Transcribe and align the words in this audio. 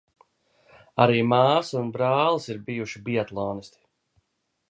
Arī 1.05 1.19
māsa 1.33 1.77
un 1.83 1.91
brālis 1.97 2.49
ir 2.53 2.59
bijuši 2.71 3.05
biatlonisti. 3.11 3.81